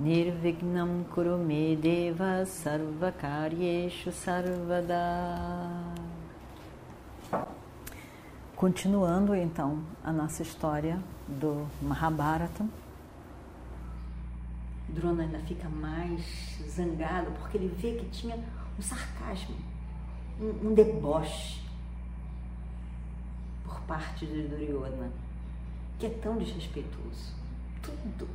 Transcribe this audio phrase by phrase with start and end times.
[0.00, 4.96] Nirvignam Kurume Deva Sarvakaryeshu Sarvada
[8.56, 12.66] Continuando então a nossa história do Mahabharata,
[14.88, 16.22] Drona ainda fica mais
[16.66, 18.42] zangado porque ele vê que tinha
[18.78, 19.54] um sarcasmo,
[20.40, 21.60] um, um deboche
[23.64, 25.12] por parte de Duryodhana,
[25.98, 27.34] que é tão desrespeitoso.
[27.82, 28.28] Tudo,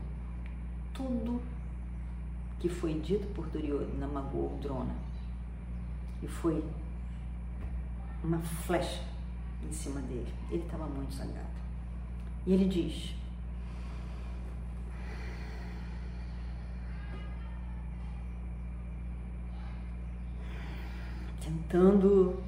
[0.93, 1.54] tudo
[2.59, 4.95] que foi dito por Duryodhana magoou Drona.
[6.21, 6.63] E foi
[8.23, 9.03] uma flecha
[9.63, 10.33] em cima dele.
[10.49, 11.45] Ele estava muito zangado.
[12.45, 13.15] E ele diz:
[21.41, 22.41] tentando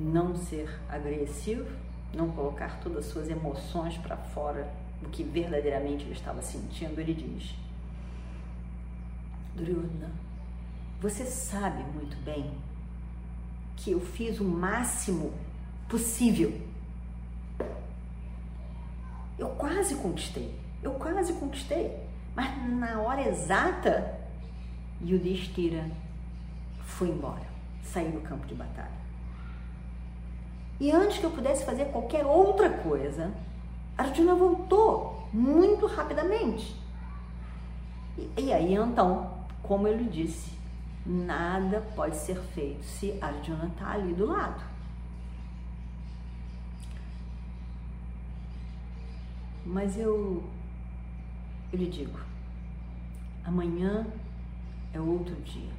[0.00, 1.66] não ser agressivo,
[2.14, 7.14] não colocar todas as suas emoções para fora do que verdadeiramente ele estava sentindo, ele
[7.14, 7.54] diz:
[9.54, 10.10] Duryodhana,
[11.00, 12.50] você sabe muito bem
[13.76, 15.32] que eu fiz o máximo
[15.88, 16.60] possível.
[19.38, 21.96] Eu quase conquistei, eu quase conquistei,
[22.34, 24.18] mas na hora exata,
[25.00, 25.88] Yudhishthira
[26.82, 27.46] foi embora,
[27.84, 28.98] saiu do campo de batalha.
[30.80, 33.32] E antes que eu pudesse fazer qualquer outra coisa,
[33.96, 36.76] Arjuna voltou muito rapidamente.
[38.16, 40.58] E, e aí então, como eu lhe disse,
[41.04, 44.62] nada pode ser feito se Arjuna está ali do lado.
[49.64, 50.42] Mas eu,
[51.72, 52.18] eu lhe digo,
[53.44, 54.06] amanhã
[54.94, 55.72] é outro dia.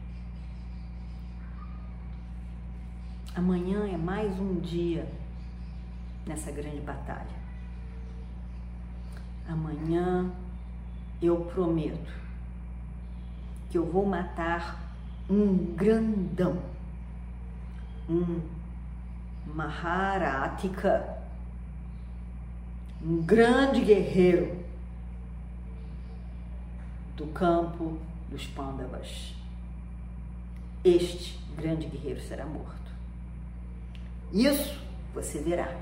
[3.36, 5.08] Amanhã é mais um dia
[6.25, 7.40] nessa grande batalha.
[9.48, 10.31] Amanhã
[11.22, 12.29] eu prometo
[13.69, 14.94] que eu vou matar
[15.30, 16.59] um grandão,
[18.09, 18.41] um
[19.46, 21.18] Maharatika,
[23.02, 24.63] um grande guerreiro
[27.16, 27.97] do campo
[28.30, 29.35] dos Pandavas.
[30.84, 32.91] Este grande guerreiro será morto.
[34.31, 34.80] Isso
[35.13, 35.75] você verá.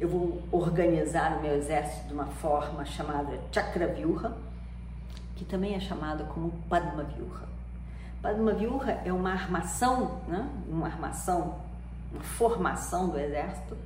[0.00, 4.34] Eu vou organizar o meu exército de uma forma chamada Chakravyuha,
[5.36, 7.46] que também é chamada como Padma Vyuha.
[8.22, 10.48] Padma Vyuha é uma armação, né?
[10.66, 11.56] uma armação,
[12.10, 13.76] uma formação do exército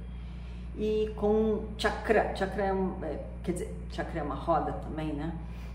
[0.77, 5.33] e com chakra, chakra é, um, é, quer dizer, chakra é uma roda também, né?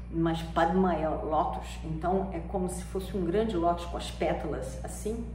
[0.09, 4.83] Mas Padma é lótus, então é como se fosse um grande lótus com as pétalas
[4.85, 5.25] assim,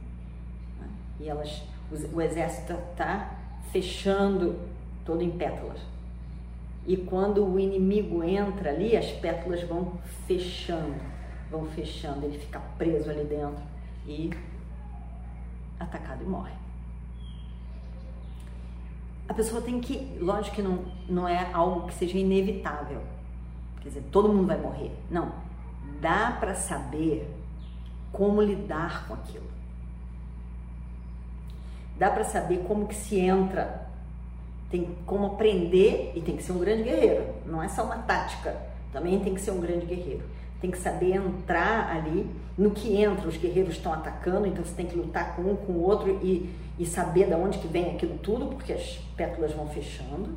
[0.79, 0.87] né?
[1.19, 1.63] e elas,
[2.11, 3.31] o exército está
[3.71, 4.59] fechando
[5.05, 5.79] todo em pétalas.
[6.85, 9.93] E quando o inimigo entra ali, as pétalas vão
[10.27, 10.99] fechando,
[11.49, 13.63] vão fechando, ele fica preso ali dentro
[14.05, 14.31] e
[15.79, 16.53] atacado e morre.
[19.27, 23.01] A pessoa tem que, lógico que não, não é algo que seja inevitável,
[23.81, 24.91] quer dizer, todo mundo vai morrer.
[25.09, 25.31] Não,
[25.99, 27.27] dá para saber
[28.11, 29.45] como lidar com aquilo.
[31.97, 33.87] Dá para saber como que se entra
[34.75, 37.23] tem como aprender e tem que ser um grande guerreiro.
[37.45, 38.57] Não é só uma tática,
[38.91, 40.23] também tem que ser um grande guerreiro.
[40.59, 43.25] Tem que saber entrar ali no que entra.
[43.25, 46.49] Os guerreiros estão atacando, então você tem que lutar com um, com o outro e,
[46.77, 50.29] e saber de onde que vem aquilo tudo, porque as pétalas vão fechando.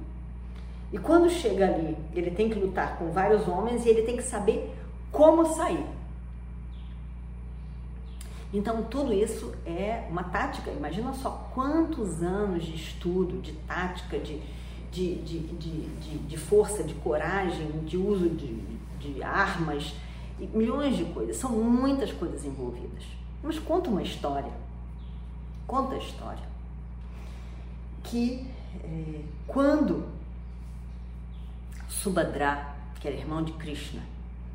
[0.92, 4.22] E quando chega ali, ele tem que lutar com vários homens e ele tem que
[4.22, 4.72] saber
[5.10, 5.84] como sair.
[8.52, 10.70] Então, tudo isso é uma tática.
[10.70, 14.40] Imagina só quantos anos de estudo, de tática, de,
[14.90, 18.54] de, de, de, força, de coragem, de uso de,
[18.98, 19.94] de armas,
[20.38, 21.36] milhões de coisas.
[21.36, 23.04] São muitas coisas envolvidas.
[23.42, 24.52] Mas conta uma história.
[25.66, 26.48] Conta a história.
[28.02, 28.46] Que
[28.82, 30.08] é, quando
[31.86, 34.00] Subhadra, que era irmão de Krishna,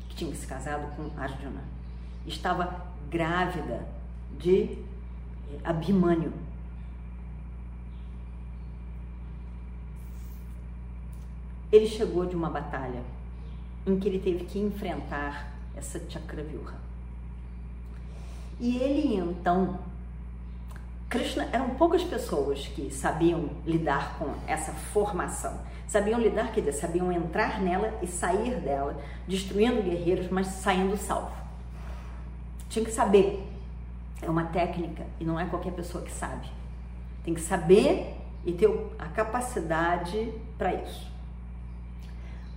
[0.08, 1.62] que tinha se casado com Arjuna,
[2.26, 3.86] estava grávida
[4.38, 4.78] de eh,
[5.64, 6.32] Abimânio.
[11.72, 13.02] Ele chegou de uma batalha
[13.86, 16.74] em que ele teve que enfrentar essa Chakravyuha.
[18.60, 19.78] E ele então,
[21.08, 25.60] Krishna, eram poucas pessoas que sabiam lidar com essa formação.
[25.86, 31.43] Sabiam lidar, quer dizer, sabiam entrar nela e sair dela, destruindo guerreiros, mas saindo salvo.
[32.74, 33.40] Tinha que saber.
[34.20, 36.50] É uma técnica e não é qualquer pessoa que sabe.
[37.22, 38.68] Tem que saber e ter
[38.98, 41.08] a capacidade para isso.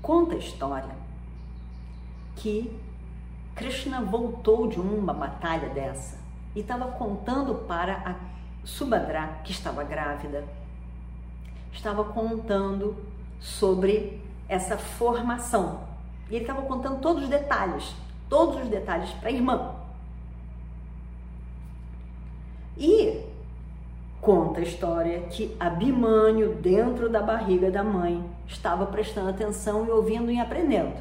[0.02, 0.96] Conta a história
[2.36, 2.76] que
[3.54, 6.18] Krishna voltou de uma batalha dessa
[6.56, 8.16] e estava contando para a
[8.66, 10.44] Subhadra, que estava grávida,
[11.72, 12.98] estava contando
[13.40, 15.82] sobre essa formação.
[16.28, 17.94] E ele estava contando todos os detalhes,
[18.28, 19.77] todos os detalhes para a irmã.
[22.80, 23.24] E
[24.22, 30.32] conta a história que Abimânio, dentro da barriga da mãe, estava prestando atenção e ouvindo
[30.32, 30.96] e aprendendo.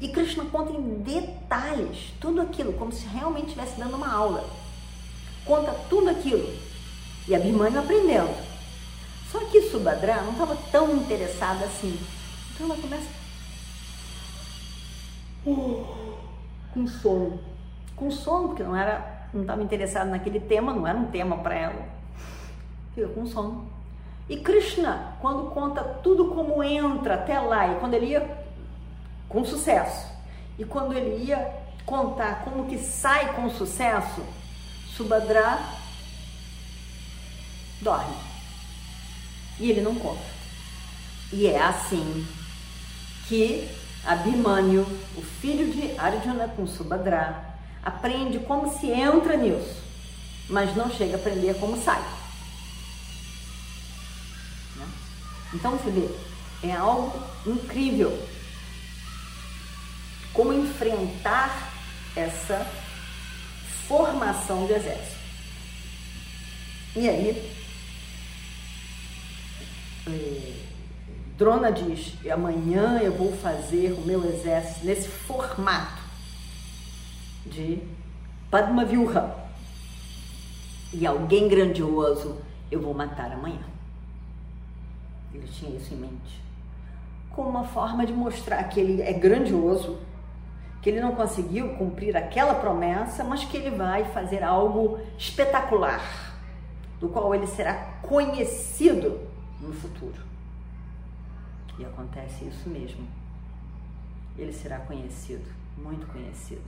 [0.00, 4.44] E Krishna conta em detalhes tudo aquilo, como se realmente estivesse dando uma aula.
[5.44, 6.52] Conta tudo aquilo.
[7.28, 8.34] E Abhimanyu aprendendo.
[9.30, 11.98] Só que Subhadra não estava tão interessada assim.
[12.54, 13.08] Então ela começa
[15.46, 15.86] uh,
[16.72, 17.53] com sono.
[17.96, 21.54] Com sono, porque não era, não estava interessada naquele tema, não era um tema para
[21.54, 21.88] ela.
[22.94, 23.68] Fica com sono.
[24.28, 28.44] E Krishna, quando conta tudo como entra até lá, e quando ele ia
[29.28, 30.12] com sucesso.
[30.58, 31.52] E quando ele ia
[31.84, 34.22] contar como que sai com sucesso,
[34.96, 35.58] Subhadra
[37.80, 38.14] dorme.
[39.58, 40.22] E ele não conta.
[41.32, 42.26] E é assim
[43.28, 43.68] que
[44.04, 44.86] Abhimanyu,
[45.16, 47.53] o filho de Arjuna com Subhadra,
[47.84, 49.82] aprende como se entra nisso,
[50.48, 52.00] mas não chega a aprender como sai.
[54.76, 54.88] Né?
[55.52, 58.26] Então você vê, é algo incrível
[60.32, 61.72] como enfrentar
[62.16, 62.66] essa
[63.86, 65.14] formação do exército.
[66.96, 67.52] E aí,
[70.06, 70.52] é,
[71.36, 75.93] Drona diz: amanhã eu vou fazer o meu exército nesse formato
[77.46, 77.82] de
[78.50, 79.44] Padma Vyuha.
[80.92, 83.64] E alguém grandioso eu vou matar amanhã.
[85.32, 86.42] Ele tinha isso em mente.
[87.30, 89.98] Como uma forma de mostrar que ele é grandioso
[90.84, 96.36] que ele não conseguiu cumprir aquela promessa, mas que ele vai fazer algo espetacular,
[97.00, 99.18] do qual ele será conhecido
[99.62, 100.20] no futuro.
[101.78, 103.08] E acontece isso mesmo.
[104.36, 106.60] Ele será conhecido, muito conhecido,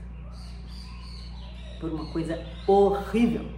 [1.81, 3.49] por uma coisa horrível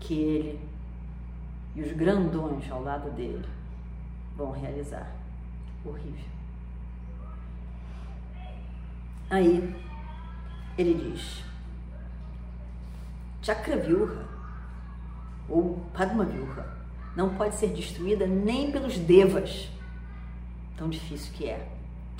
[0.00, 0.60] que ele
[1.74, 3.44] e os grandões ao lado dele
[4.36, 5.10] vão realizar.
[5.84, 6.24] Horrível.
[9.28, 9.74] Aí
[10.78, 11.42] ele diz:
[13.42, 14.26] Chakravyuha
[15.48, 16.66] ou Padmavyuha
[17.16, 19.68] não pode ser destruída nem pelos devas.
[20.76, 21.68] Tão difícil que é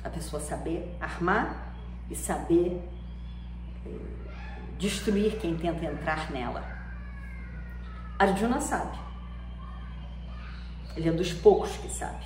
[0.03, 1.75] a pessoa saber armar
[2.09, 2.81] e saber
[3.85, 4.24] eh,
[4.77, 6.63] destruir quem tenta entrar nela.
[8.17, 8.97] Arjuna sabe.
[10.95, 12.23] Ele é dos poucos que sabe.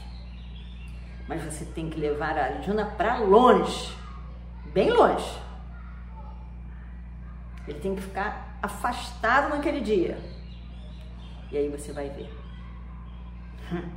[1.28, 4.00] Mas você tem que levar a Arjuna para longe
[4.74, 5.40] bem longe.
[7.68, 10.18] Ele tem que ficar afastado naquele dia.
[11.52, 12.32] E aí você vai ver.
[13.72, 13.90] Hum,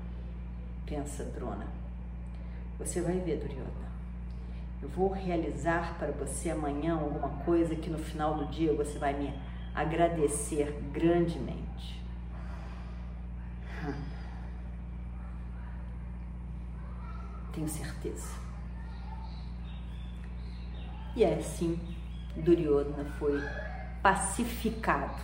[0.86, 1.66] pensa, Drona.
[2.78, 3.91] Você vai ver, Duryodhana.
[4.82, 9.14] Eu vou realizar para você amanhã alguma coisa que no final do dia você vai
[9.14, 9.32] me
[9.72, 12.02] agradecer grandemente.
[13.84, 14.02] Hum.
[17.52, 18.42] Tenho certeza.
[21.14, 21.78] E é assim
[22.36, 23.40] Duryodhana foi
[24.02, 25.22] pacificado,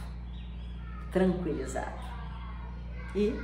[1.11, 2.07] tranquilizado.
[3.15, 3.35] E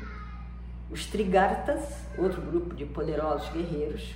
[0.91, 4.15] os Trigartas, outro grupo de poderosos guerreiros,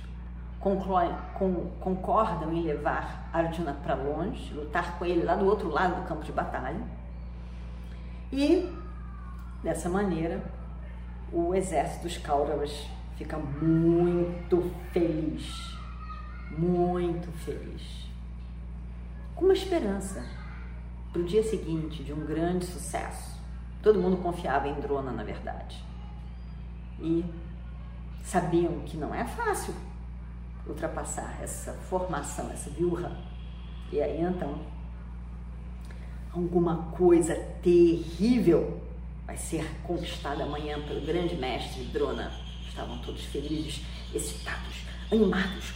[0.59, 6.01] concluem, com, concordam em levar Arjuna para longe, lutar com ele lá do outro lado
[6.01, 6.81] do campo de batalha.
[8.31, 8.71] E
[9.63, 10.43] dessa maneira,
[11.31, 12.87] o exército dos Kauravas
[13.17, 15.75] fica muito feliz,
[16.57, 18.09] muito feliz
[19.39, 20.21] com uma esperança
[21.13, 23.39] para o dia seguinte de um grande sucesso.
[23.81, 25.81] Todo mundo confiava em Drona, na verdade.
[26.99, 27.23] E
[28.21, 29.73] sabiam que não é fácil
[30.71, 33.11] ultrapassar essa formação, essa viurra.
[33.91, 34.59] E aí então,
[36.33, 38.81] alguma coisa terrível
[39.25, 42.31] vai ser conquistada amanhã pelo grande mestre Drona.
[42.67, 43.83] estavam todos felizes,
[44.13, 45.73] excitados, animados,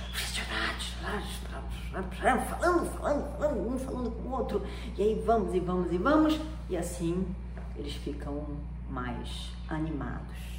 [2.49, 4.65] falando, falando, falando, um falando com o outro,
[4.97, 7.25] e aí vamos e vamos e vamos, e assim
[7.75, 8.45] eles ficam
[8.89, 10.52] mais animados.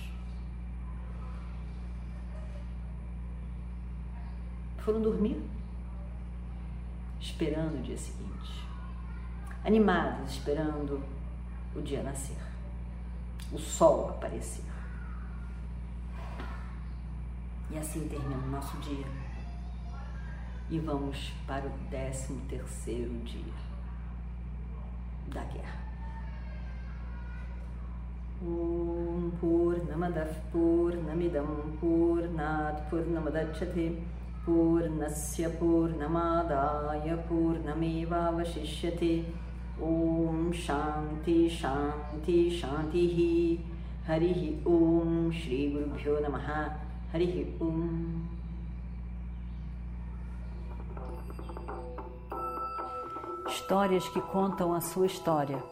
[4.84, 5.42] Foram dormir,
[7.18, 8.68] esperando o dia seguinte,
[9.64, 11.02] animados, esperando
[11.74, 12.36] o dia nascer,
[13.50, 14.64] o sol aparecer.
[17.70, 19.06] E assim termina o nosso dia.
[20.68, 23.54] E vamos para o décimo terceiro dia
[25.28, 25.82] da guerra.
[28.42, 34.02] Om Purnamadav Purnamidam Purnat Purnamadachyate
[34.44, 39.24] Purnamadaya Purnamevavashishyate
[39.80, 43.58] Om Shanti Shanti Shanti
[44.06, 46.76] Harihi Om Shri Guru Namaha
[47.12, 48.28] Harihi Om
[53.48, 55.62] Histórias que contam a sua história.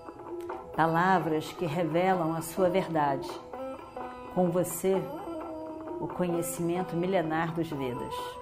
[0.75, 3.29] Palavras que revelam a sua verdade.
[4.35, 5.03] Com você,
[6.01, 8.42] o conhecimento milenar dos Vedas.